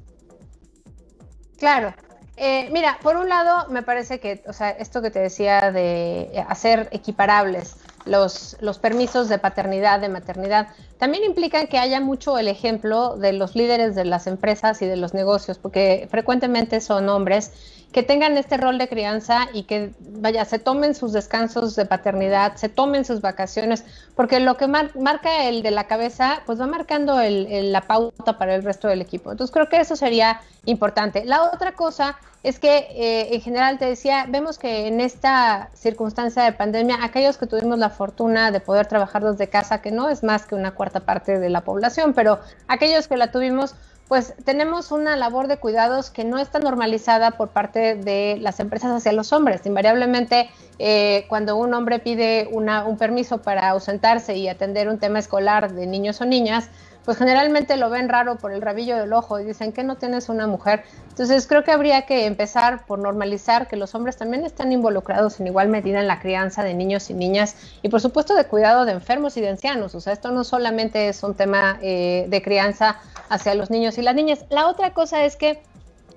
Claro. 1.57 1.93
Eh, 2.35 2.67
mira, 2.73 2.97
por 3.01 3.15
un 3.15 3.29
lado, 3.29 3.69
me 3.69 3.81
parece 3.81 4.19
que, 4.19 4.43
o 4.47 4.51
sea, 4.51 4.71
esto 4.71 5.01
que 5.01 5.11
te 5.11 5.19
decía 5.19 5.71
de 5.71 6.43
hacer 6.49 6.89
equiparables 6.91 7.77
los, 8.03 8.57
los 8.59 8.79
permisos 8.79 9.29
de 9.29 9.37
paternidad, 9.37 10.01
de 10.01 10.09
maternidad, 10.09 10.67
también 10.97 11.23
implican 11.23 11.67
que 11.67 11.77
haya 11.77 12.01
mucho 12.01 12.37
el 12.37 12.49
ejemplo 12.49 13.15
de 13.15 13.31
los 13.31 13.55
líderes 13.55 13.95
de 13.95 14.03
las 14.03 14.27
empresas 14.27 14.81
y 14.81 14.87
de 14.87 14.97
los 14.97 15.13
negocios, 15.13 15.57
porque 15.57 16.05
frecuentemente 16.11 16.81
son 16.81 17.07
hombres 17.07 17.53
que 17.93 18.03
tengan 18.03 18.37
este 18.37 18.57
rol 18.57 18.77
de 18.77 18.89
crianza 18.89 19.47
y 19.53 19.63
que, 19.63 19.93
vaya, 19.99 20.43
se 20.45 20.59
tomen 20.59 20.95
sus 20.95 21.13
descansos 21.13 21.75
de 21.75 21.85
paternidad, 21.85 22.55
se 22.55 22.67
tomen 22.67 23.05
sus 23.05 23.21
vacaciones, 23.21 23.85
porque 24.15 24.39
lo 24.39 24.57
que 24.57 24.67
marca 24.67 25.45
el 25.45 25.61
de 25.61 25.71
la 25.71 25.85
cabeza, 25.85 26.41
pues 26.45 26.59
va 26.59 26.65
marcando 26.67 27.17
la 27.21 27.81
pauta 27.81 28.37
para 28.37 28.55
el 28.55 28.63
resto 28.63 28.87
del 28.87 29.01
equipo. 29.01 29.31
Entonces 29.31 29.53
creo 29.53 29.69
que 29.69 29.79
eso 29.79 29.95
sería 29.95 30.41
importante. 30.65 31.23
La 31.23 31.43
otra 31.43 31.73
cosa 31.73 32.17
es 32.41 32.59
que 32.59 32.87
eh, 32.89 33.35
en 33.35 33.41
general 33.41 33.77
te 33.77 33.85
decía, 33.85 34.25
vemos 34.27 34.57
que 34.57 34.87
en 34.87 34.99
esta 34.99 35.69
circunstancia 35.73 36.43
de 36.43 36.51
pandemia, 36.51 36.97
aquellos 37.01 37.37
que 37.37 37.47
tuvimos 37.47 37.79
la 37.79 37.89
fortuna 37.89 38.51
de 38.51 38.59
poder 38.59 38.87
trabajar 38.87 39.23
desde 39.23 39.47
casa, 39.47 39.81
que 39.81 39.91
no 39.91 40.09
es 40.09 40.23
más 40.23 40.45
que 40.45 40.55
una 40.55 40.71
cuarta 40.71 40.99
parte 41.01 41.39
de 41.39 41.49
la 41.49 41.61
población, 41.61 42.13
pero 42.13 42.39
aquellos 42.67 43.07
que 43.07 43.15
la 43.15 43.31
tuvimos, 43.31 43.75
pues 44.07 44.33
tenemos 44.43 44.91
una 44.91 45.15
labor 45.15 45.47
de 45.47 45.57
cuidados 45.57 46.09
que 46.09 46.23
no 46.23 46.37
está 46.37 46.59
normalizada 46.59 47.31
por 47.31 47.49
parte 47.49 47.95
de 47.95 48.37
las 48.39 48.59
empresas 48.59 48.91
hacia 48.91 49.13
los 49.13 49.31
hombres. 49.31 49.65
Invariablemente, 49.65 50.49
eh, 50.77 51.25
cuando 51.29 51.55
un 51.55 51.73
hombre 51.73 51.99
pide 51.99 52.49
un 52.51 52.97
permiso 52.97 53.41
para 53.41 53.69
ausentarse 53.69 54.35
y 54.35 54.49
atender 54.49 54.89
un 54.89 54.99
tema 54.99 55.19
escolar 55.19 55.73
de 55.73 55.87
niños 55.87 56.19
o 56.21 56.25
niñas, 56.25 56.69
pues 57.05 57.17
generalmente 57.17 57.77
lo 57.77 57.89
ven 57.89 58.09
raro 58.09 58.37
por 58.37 58.51
el 58.53 58.61
rabillo 58.61 58.97
del 58.97 59.13
ojo 59.13 59.39
y 59.39 59.43
dicen 59.43 59.73
que 59.73 59.83
no 59.83 59.97
tienes 59.97 60.29
una 60.29 60.47
mujer. 60.47 60.83
Entonces 61.09 61.47
creo 61.47 61.63
que 61.63 61.71
habría 61.71 62.05
que 62.05 62.25
empezar 62.25 62.85
por 62.85 62.99
normalizar 62.99 63.67
que 63.67 63.75
los 63.75 63.93
hombres 63.93 64.17
también 64.17 64.45
están 64.45 64.71
involucrados 64.71 65.39
en 65.39 65.47
igual 65.47 65.69
medida 65.69 65.99
en 65.99 66.07
la 66.07 66.19
crianza 66.19 66.63
de 66.63 66.73
niños 66.73 67.09
y 67.09 67.13
niñas 67.13 67.55
y 67.81 67.89
por 67.89 68.01
supuesto 68.01 68.35
de 68.35 68.45
cuidado 68.45 68.85
de 68.85 68.93
enfermos 68.93 69.37
y 69.37 69.41
de 69.41 69.49
ancianos. 69.49 69.95
O 69.95 70.01
sea, 70.01 70.13
esto 70.13 70.31
no 70.31 70.43
solamente 70.43 71.09
es 71.09 71.21
un 71.23 71.35
tema 71.35 71.77
eh, 71.81 72.25
de 72.29 72.41
crianza 72.41 72.97
hacia 73.29 73.53
los 73.55 73.69
niños 73.69 73.97
y 73.97 74.01
las 74.01 74.15
niñas. 74.15 74.45
La 74.49 74.67
otra 74.67 74.93
cosa 74.93 75.25
es 75.25 75.35
que 75.35 75.61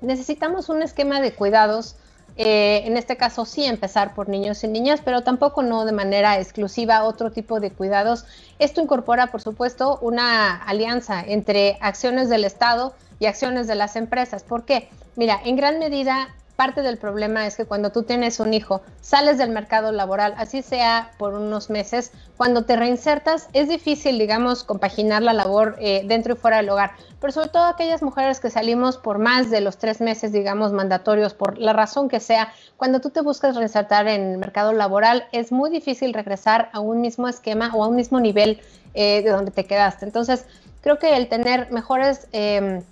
necesitamos 0.00 0.68
un 0.68 0.82
esquema 0.82 1.20
de 1.20 1.32
cuidados 1.32 1.96
eh, 2.36 2.82
en 2.84 2.96
este 2.96 3.16
caso 3.16 3.46
sí 3.46 3.64
empezar 3.64 4.14
por 4.14 4.28
niños 4.28 4.62
y 4.62 4.68
niñas, 4.68 5.00
pero 5.04 5.22
tampoco 5.22 5.62
no 5.62 5.84
de 5.84 5.92
manera 5.92 6.38
exclusiva 6.38 7.04
otro 7.04 7.32
tipo 7.32 7.60
de 7.60 7.70
cuidados. 7.70 8.24
Esto 8.58 8.82
incorpora, 8.82 9.28
por 9.28 9.40
supuesto, 9.40 9.98
una 10.02 10.56
alianza 10.56 11.22
entre 11.26 11.78
acciones 11.80 12.28
del 12.28 12.44
Estado 12.44 12.94
y 13.18 13.26
acciones 13.26 13.66
de 13.66 13.74
las 13.74 13.96
empresas. 13.96 14.42
¿Por 14.42 14.64
qué? 14.64 14.88
Mira, 15.16 15.40
en 15.44 15.56
gran 15.56 15.78
medida 15.78 16.28
parte 16.56 16.82
del 16.82 16.96
problema 16.96 17.46
es 17.46 17.56
que 17.56 17.66
cuando 17.66 17.92
tú 17.92 18.02
tienes 18.02 18.40
un 18.40 18.54
hijo, 18.54 18.80
sales 19.00 19.38
del 19.38 19.50
mercado 19.50 19.92
laboral, 19.92 20.34
así 20.38 20.62
sea 20.62 21.12
por 21.18 21.34
unos 21.34 21.70
meses, 21.70 22.12
cuando 22.36 22.64
te 22.64 22.76
reinsertas 22.76 23.48
es 23.52 23.68
difícil, 23.68 24.18
digamos, 24.18 24.64
compaginar 24.64 25.22
la 25.22 25.34
labor 25.34 25.76
eh, 25.78 26.02
dentro 26.06 26.34
y 26.34 26.36
fuera 26.36 26.56
del 26.56 26.70
hogar, 26.70 26.92
pero 27.20 27.32
sobre 27.32 27.50
todo 27.50 27.64
aquellas 27.64 28.02
mujeres 28.02 28.40
que 28.40 28.50
salimos 28.50 28.96
por 28.96 29.18
más 29.18 29.50
de 29.50 29.60
los 29.60 29.76
tres 29.76 30.00
meses, 30.00 30.32
digamos, 30.32 30.72
mandatorios, 30.72 31.34
por 31.34 31.58
la 31.58 31.74
razón 31.74 32.08
que 32.08 32.20
sea, 32.20 32.52
cuando 32.76 33.00
tú 33.00 33.10
te 33.10 33.20
buscas 33.20 33.54
reinsertar 33.54 34.08
en 34.08 34.32
el 34.32 34.38
mercado 34.38 34.72
laboral, 34.72 35.26
es 35.32 35.52
muy 35.52 35.70
difícil 35.70 36.14
regresar 36.14 36.70
a 36.72 36.80
un 36.80 37.00
mismo 37.00 37.28
esquema 37.28 37.70
o 37.74 37.84
a 37.84 37.88
un 37.88 37.96
mismo 37.96 38.18
nivel 38.18 38.60
eh, 38.94 39.22
de 39.22 39.30
donde 39.30 39.50
te 39.50 39.66
quedaste. 39.66 40.06
Entonces, 40.06 40.46
creo 40.80 40.98
que 40.98 41.16
el 41.16 41.28
tener 41.28 41.70
mejores, 41.70 42.28
eh, 42.32 42.82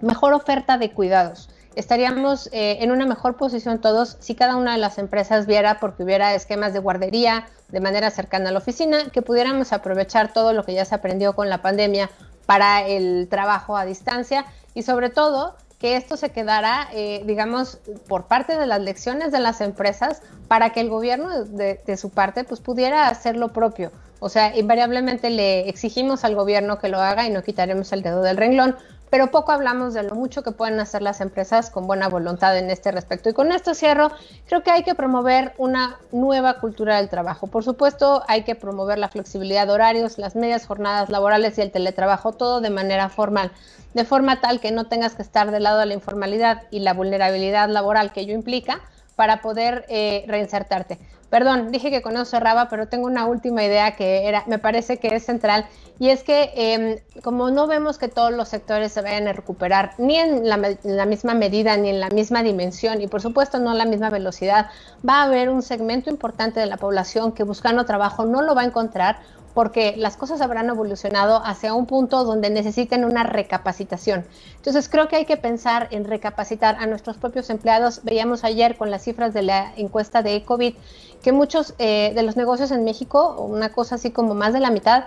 mejor 0.00 0.32
oferta 0.32 0.76
de 0.76 0.90
cuidados, 0.90 1.48
estaríamos 1.74 2.48
eh, 2.52 2.78
en 2.80 2.90
una 2.90 3.06
mejor 3.06 3.36
posición 3.36 3.80
todos 3.80 4.16
si 4.20 4.34
cada 4.34 4.56
una 4.56 4.72
de 4.72 4.78
las 4.78 4.98
empresas 4.98 5.46
viera, 5.46 5.78
porque 5.80 6.02
hubiera 6.02 6.34
esquemas 6.34 6.72
de 6.72 6.78
guardería 6.78 7.46
de 7.68 7.80
manera 7.80 8.10
cercana 8.10 8.50
a 8.50 8.52
la 8.52 8.58
oficina, 8.58 9.10
que 9.10 9.22
pudiéramos 9.22 9.72
aprovechar 9.72 10.32
todo 10.32 10.52
lo 10.52 10.64
que 10.64 10.74
ya 10.74 10.84
se 10.84 10.94
aprendió 10.94 11.34
con 11.34 11.48
la 11.48 11.62
pandemia 11.62 12.10
para 12.46 12.86
el 12.86 13.28
trabajo 13.30 13.76
a 13.76 13.84
distancia 13.84 14.44
y 14.74 14.82
sobre 14.82 15.10
todo 15.10 15.56
que 15.78 15.96
esto 15.96 16.16
se 16.16 16.30
quedara, 16.30 16.88
eh, 16.92 17.22
digamos, 17.26 17.78
por 18.06 18.26
parte 18.26 18.56
de 18.56 18.66
las 18.66 18.80
lecciones 18.80 19.32
de 19.32 19.40
las 19.40 19.60
empresas 19.60 20.22
para 20.46 20.70
que 20.70 20.80
el 20.80 20.88
gobierno 20.88 21.44
de, 21.44 21.80
de, 21.84 21.96
su 21.96 22.10
parte 22.10 22.44
pues 22.44 22.60
pudiera 22.60 23.08
hacer 23.08 23.36
lo 23.36 23.48
propio. 23.52 23.90
O 24.20 24.28
sea, 24.28 24.56
invariablemente 24.56 25.28
le 25.28 25.68
exigimos 25.68 26.22
al 26.22 26.36
gobierno 26.36 26.78
que 26.78 26.88
lo 26.88 27.00
haga 27.00 27.26
y 27.26 27.30
no 27.30 27.42
quitaremos 27.42 27.92
el 27.92 28.02
dedo 28.02 28.22
del 28.22 28.36
renglón, 28.36 28.76
pero 29.12 29.30
poco 29.30 29.52
hablamos 29.52 29.92
de 29.92 30.04
lo 30.04 30.14
mucho 30.14 30.42
que 30.42 30.52
pueden 30.52 30.80
hacer 30.80 31.02
las 31.02 31.20
empresas 31.20 31.68
con 31.68 31.86
buena 31.86 32.08
voluntad 32.08 32.56
en 32.56 32.70
este 32.70 32.90
respecto. 32.90 33.28
Y 33.28 33.34
con 33.34 33.52
esto 33.52 33.74
cierro, 33.74 34.10
creo 34.46 34.62
que 34.62 34.70
hay 34.70 34.84
que 34.84 34.94
promover 34.94 35.52
una 35.58 35.98
nueva 36.12 36.60
cultura 36.60 36.96
del 36.96 37.10
trabajo. 37.10 37.46
Por 37.46 37.62
supuesto, 37.62 38.22
hay 38.26 38.42
que 38.44 38.54
promover 38.54 38.98
la 38.98 39.10
flexibilidad 39.10 39.66
de 39.66 39.74
horarios, 39.74 40.16
las 40.16 40.34
medias 40.34 40.64
jornadas 40.64 41.10
laborales 41.10 41.58
y 41.58 41.60
el 41.60 41.70
teletrabajo, 41.70 42.32
todo 42.32 42.62
de 42.62 42.70
manera 42.70 43.10
formal, 43.10 43.52
de 43.92 44.06
forma 44.06 44.40
tal 44.40 44.60
que 44.60 44.72
no 44.72 44.86
tengas 44.86 45.14
que 45.14 45.20
estar 45.20 45.50
del 45.50 45.64
lado 45.64 45.80
de 45.80 45.84
la 45.84 45.92
informalidad 45.92 46.62
y 46.70 46.78
la 46.78 46.94
vulnerabilidad 46.94 47.68
laboral 47.68 48.14
que 48.14 48.22
ello 48.22 48.32
implica 48.32 48.80
para 49.16 49.42
poder 49.42 49.84
eh, 49.88 50.24
reinsertarte. 50.26 50.98
Perdón, 51.32 51.72
dije 51.72 51.90
que 51.90 52.02
con 52.02 52.14
eso 52.16 52.26
cerraba, 52.26 52.68
pero 52.68 52.88
tengo 52.88 53.06
una 53.06 53.24
última 53.24 53.64
idea 53.64 53.96
que 53.96 54.28
era, 54.28 54.44
me 54.46 54.58
parece 54.58 54.98
que 54.98 55.14
es 55.14 55.24
central, 55.24 55.64
y 55.98 56.10
es 56.10 56.22
que 56.24 56.52
em, 56.54 56.98
como 57.22 57.50
no 57.50 57.66
vemos 57.66 57.96
que 57.96 58.08
todos 58.08 58.30
los 58.32 58.50
sectores 58.50 58.92
se 58.92 59.00
vayan 59.00 59.26
a 59.26 59.32
recuperar, 59.32 59.94
ni 59.96 60.18
en 60.18 60.46
la, 60.46 60.56
en 60.56 60.96
la, 60.98 61.06
misma 61.06 61.32
medida, 61.32 61.74
ni 61.78 61.88
en 61.88 62.00
la 62.00 62.10
misma 62.10 62.42
dimensión, 62.42 63.00
y 63.00 63.06
por 63.06 63.22
supuesto 63.22 63.58
no 63.60 63.70
a 63.70 63.74
la 63.74 63.86
misma 63.86 64.10
velocidad, 64.10 64.66
va 65.08 65.20
a 65.20 65.22
haber 65.22 65.48
un 65.48 65.62
segmento 65.62 66.10
importante 66.10 66.60
de 66.60 66.66
la 66.66 66.76
población 66.76 67.32
que 67.32 67.44
buscando 67.44 67.86
trabajo 67.86 68.26
no 68.26 68.42
lo 68.42 68.54
va 68.54 68.60
a 68.60 68.66
encontrar 68.66 69.20
porque 69.54 69.94
las 69.96 70.16
cosas 70.16 70.40
habrán 70.40 70.68
evolucionado 70.68 71.42
hacia 71.44 71.74
un 71.74 71.86
punto 71.86 72.24
donde 72.24 72.50
necesiten 72.50 73.04
una 73.04 73.22
recapacitación. 73.24 74.24
Entonces 74.56 74.88
creo 74.88 75.08
que 75.08 75.16
hay 75.16 75.24
que 75.24 75.36
pensar 75.36 75.88
en 75.90 76.04
recapacitar 76.04 76.76
a 76.76 76.86
nuestros 76.86 77.16
propios 77.16 77.50
empleados. 77.50 78.00
Veíamos 78.04 78.44
ayer 78.44 78.76
con 78.76 78.90
las 78.90 79.02
cifras 79.02 79.34
de 79.34 79.42
la 79.42 79.72
encuesta 79.76 80.22
de 80.22 80.42
COVID 80.44 80.74
que 81.22 81.32
muchos 81.32 81.74
eh, 81.78 82.12
de 82.14 82.22
los 82.22 82.36
negocios 82.36 82.70
en 82.70 82.84
México, 82.84 83.36
una 83.38 83.70
cosa 83.70 83.94
así 83.94 84.10
como 84.10 84.34
más 84.34 84.52
de 84.52 84.60
la 84.60 84.70
mitad, 84.70 85.04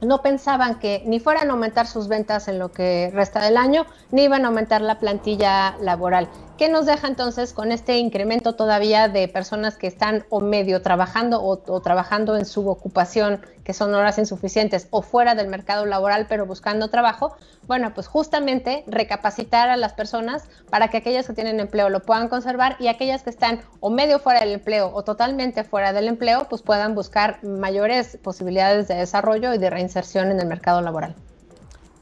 no 0.00 0.20
pensaban 0.20 0.78
que 0.78 1.02
ni 1.06 1.20
fueran 1.20 1.48
a 1.48 1.52
aumentar 1.52 1.86
sus 1.86 2.08
ventas 2.08 2.48
en 2.48 2.58
lo 2.58 2.72
que 2.72 3.10
resta 3.14 3.40
del 3.40 3.56
año, 3.56 3.86
ni 4.10 4.24
iban 4.24 4.44
a 4.44 4.48
aumentar 4.48 4.80
la 4.80 4.98
plantilla 4.98 5.76
laboral. 5.80 6.28
¿Qué 6.58 6.68
nos 6.68 6.84
deja 6.84 7.08
entonces 7.08 7.54
con 7.54 7.72
este 7.72 7.96
incremento 7.96 8.54
todavía 8.54 9.08
de 9.08 9.26
personas 9.26 9.78
que 9.78 9.86
están 9.86 10.26
o 10.28 10.40
medio 10.40 10.82
trabajando 10.82 11.42
o, 11.42 11.62
o, 11.66 11.80
trabajando 11.80 12.36
en 12.36 12.44
su 12.44 12.68
ocupación, 12.68 13.40
que 13.64 13.72
son 13.72 13.94
horas 13.94 14.18
insuficientes, 14.18 14.86
o 14.90 15.00
fuera 15.00 15.34
del 15.34 15.48
mercado 15.48 15.86
laboral 15.86 16.26
pero 16.28 16.44
buscando 16.44 16.88
trabajo? 16.88 17.34
Bueno, 17.66 17.94
pues 17.94 18.06
justamente 18.06 18.84
recapacitar 18.86 19.70
a 19.70 19.78
las 19.78 19.94
personas 19.94 20.44
para 20.68 20.88
que 20.88 20.98
aquellas 20.98 21.26
que 21.26 21.32
tienen 21.32 21.58
empleo 21.58 21.88
lo 21.88 22.00
puedan 22.00 22.28
conservar 22.28 22.76
y 22.78 22.88
aquellas 22.88 23.22
que 23.22 23.30
están 23.30 23.60
o 23.80 23.88
medio 23.88 24.18
fuera 24.18 24.40
del 24.40 24.52
empleo 24.52 24.90
o 24.92 25.02
totalmente 25.04 25.64
fuera 25.64 25.94
del 25.94 26.06
empleo, 26.06 26.48
pues 26.50 26.60
puedan 26.60 26.94
buscar 26.94 27.42
mayores 27.42 28.18
posibilidades 28.22 28.88
de 28.88 28.96
desarrollo 28.96 29.54
y 29.54 29.58
de 29.58 29.70
reinserción 29.70 30.30
en 30.30 30.38
el 30.38 30.46
mercado 30.46 30.82
laboral. 30.82 31.16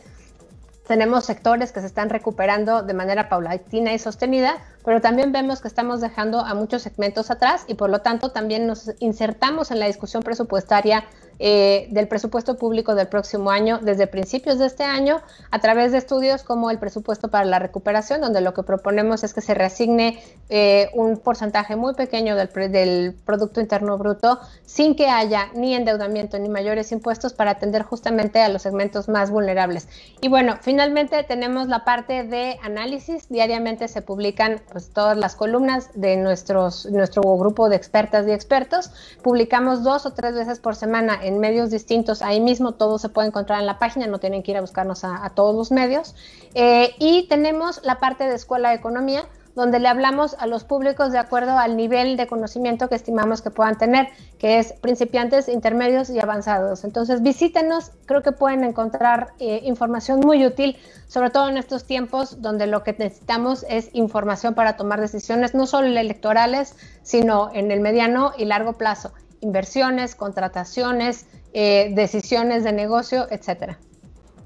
tenemos 0.87 1.25
sectores 1.25 1.73
que 1.73 1.81
se 1.81 1.87
están 1.87 2.11
recuperando 2.11 2.83
de 2.83 2.95
manera 2.95 3.29
paulatina 3.29 3.93
y 3.95 3.99
sostenida, 3.99 4.59
pero 4.85 5.01
también 5.01 5.33
vemos 5.33 5.61
que 5.61 5.69
estamos 5.69 6.01
dejando 6.01 6.41
a 6.41 6.55
muchos 6.55 6.83
segmentos 6.83 7.31
atrás 7.31 7.65
y 7.67 7.75
por 7.75 7.91
lo 7.91 8.01
tanto 8.01 8.31
también 8.31 8.67
nos 8.67 8.91
insertamos 8.99 9.71
en 9.71 9.81
la 9.81 9.87
discusión 9.87 10.23
presupuestaria 10.23 11.05
eh, 11.39 11.89
del 11.91 12.09
presupuesto 12.09 12.57
público 12.57 12.95
del 12.95 13.09
próximo 13.09 13.51
año 13.51 13.79
desde 13.83 14.07
principios 14.07 14.59
de 14.59 14.67
este 14.67 14.85
año 14.85 15.21
a 15.51 15.59
través 15.61 15.93
de 15.93 15.99
estudios 15.99 16.43
como 16.43 16.71
el 16.71 16.79
presupuesto 16.79 17.29
para 17.29 17.45
la 17.45 17.59
recuperación, 17.59 18.21
donde 18.21 18.41
lo 18.41 18.55
que 18.55 18.63
proponemos 18.63 19.25
es 19.25 19.35
que 19.35 19.41
se 19.41 19.55
reasigne 19.55 20.23
eh, 20.49 20.91
un 20.95 21.19
porcentaje 21.19 21.77
muy 21.77 21.95
pequeño 21.95 22.37
del, 22.37 22.49
del 22.71 23.15
Producto 23.25 23.61
Interno 23.61 23.99
Bruto 23.99 24.41
sin 24.67 24.95
que 24.95 25.09
haya 25.09 25.49
ni 25.55 25.75
endeudamiento 25.75 26.39
ni 26.39 26.49
mayores 26.49 26.93
impuestos 26.93 27.33
para 27.33 27.53
atender 27.53 27.83
justamente 27.83 28.41
a 28.41 28.49
los 28.49 28.63
segmentos 28.63 29.09
más 29.09 29.31
vulnerables. 29.31 29.89
Y 30.21 30.29
bueno, 30.29 30.57
finalmente 30.61 31.23
tenemos 31.25 31.69
la 31.69 31.85
parte 31.85 32.25
de 32.25 32.59
análisis. 32.63 33.29
Diariamente 33.29 33.89
se 33.89 34.03
publican 34.03 34.61
pues, 34.73 34.91
todas 34.91 35.17
las 35.17 35.35
columnas 35.35 35.91
de 35.95 36.17
nuestros, 36.17 36.87
nuestro 36.87 37.23
grupo 37.23 37.69
de 37.69 37.77
expertas 37.77 38.27
y 38.27 38.33
expertos. 38.33 38.91
Publicamos 39.23 39.83
dos 39.83 40.07
o 40.07 40.13
tres 40.13 40.35
veces 40.35 40.61
por 40.61 40.77
semana 40.77 41.24
en 41.25 41.39
medios 41.39 41.71
distintos, 41.71 42.23
ahí 42.23 42.41
mismo 42.41 42.73
todo 42.73 42.99
se 42.99 43.09
puede 43.09 43.29
encontrar 43.29 43.61
en 43.61 43.67
la 43.67 43.79
página, 43.79 44.07
no 44.07 44.19
tienen 44.21 44.43
que 44.43 44.53
ir 44.53 44.57
a 44.57 44.61
buscarnos 44.61 45.05
a, 45.05 45.31
todos 45.35 45.55
los 45.55 45.71
medios. 45.73 46.15
Eh, 46.55 46.95
y 46.99 47.27
tenemos 47.29 47.81
la 47.85 47.99
parte 47.99 48.25
de 48.25 48.35
Escuela 48.35 48.71
de 48.71 48.77
Economía, 48.77 49.25
donde 49.55 49.79
le 49.79 49.89
hablamos 49.89 50.35
a 50.39 50.47
los 50.47 50.65
públicos 50.65 51.13
de 51.13 51.19
acuerdo 51.19 51.59
al 51.59 51.77
nivel 51.77 52.17
de 52.17 52.27
conocimiento 52.27 52.89
que 52.89 52.97
estimamos 52.97 53.41
que 53.41 53.51
puedan 53.51 53.79
tener, 53.79 54.09
que 54.39 54.59
es 54.59 54.73
principiantes, 54.73 55.49
intermedios 55.49 56.11
y 56.11 56.19
avanzados. 56.19 56.85
Entonces 56.85 57.23
visítenos, 57.23 57.93
creo 58.07 58.23
que 58.23 58.33
pueden 58.33 58.65
encontrar 58.65 59.33
eh, 59.39 59.61
información 59.65 60.21
muy 60.21 60.45
útil, 60.45 60.77
sobre 61.07 61.31
todo 61.31 61.49
en 61.49 61.57
estos 61.57 61.85
tiempos 61.85 62.43
donde 62.43 62.67
lo 62.67 62.83
que 62.83 62.95
necesitamos 62.99 63.65
es 63.69 63.91
información 63.93 64.55
para 64.55 64.77
tomar 64.77 65.01
decisiones, 65.01 65.55
no 65.55 65.67
solo 65.67 65.87
electorales, 65.87 66.75
sino 67.03 67.51
en 67.53 67.71
el 67.71 67.81
mediano 67.81 68.33
y 68.37 68.47
largo 68.47 68.73
plazo 68.75 69.13
inversiones, 69.45 70.15
contrataciones, 70.15 71.27
eh, 71.53 71.93
decisiones 71.95 72.65
de 72.65 72.73
negocio, 72.73 73.27
etcétera. 73.31 73.79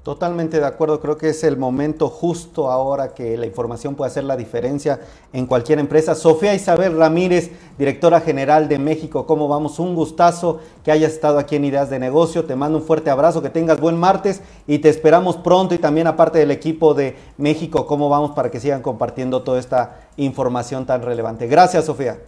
Totalmente 0.03 0.59
de 0.59 0.65
acuerdo, 0.65 1.01
creo 1.01 1.17
que 1.17 1.29
es 1.29 1.43
el 1.43 1.57
momento 1.57 2.07
justo 2.07 2.71
ahora 2.71 3.13
que 3.13 3.35
la 3.35 3.45
información 3.45 3.95
puede 3.95 4.09
hacer 4.09 4.23
la 4.23 4.37
diferencia 4.37 5.01
en 5.33 5.45
cualquier 5.45 5.77
empresa. 5.77 6.15
Sofía 6.15 6.55
Isabel 6.55 6.97
Ramírez, 6.97 7.51
directora 7.77 8.21
general 8.21 8.69
de 8.69 8.79
México, 8.79 9.25
¿cómo 9.25 9.49
vamos? 9.49 9.77
Un 9.77 9.95
gustazo 9.95 10.61
que 10.83 10.91
hayas 10.91 11.11
estado 11.11 11.37
aquí 11.37 11.57
en 11.57 11.65
Ideas 11.65 11.89
de 11.89 11.99
Negocio. 11.99 12.45
Te 12.45 12.55
mando 12.55 12.77
un 12.77 12.85
fuerte 12.85 13.09
abrazo, 13.09 13.41
que 13.41 13.49
tengas 13.49 13.79
buen 13.81 13.97
martes 13.97 14.41
y 14.67 14.79
te 14.79 14.87
esperamos 14.87 15.35
pronto 15.35 15.75
y 15.75 15.79
también 15.79 16.07
aparte 16.07 16.39
del 16.39 16.51
equipo 16.51 16.93
de 16.93 17.17
México, 17.37 17.85
¿cómo 17.85 18.07
vamos? 18.07 18.31
Para 18.31 18.49
que 18.49 18.61
sigan 18.61 18.81
compartiendo 18.81 19.43
toda 19.43 19.59
esta 19.59 19.97
información 20.15 20.85
tan 20.85 21.01
relevante. 21.01 21.45
Gracias, 21.47 21.85
Sofía. 21.85 22.19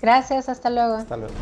Gracias, 0.00 0.48
hasta 0.50 0.68
luego. 0.68 0.94
Hasta 0.96 1.16
luego. 1.16 1.34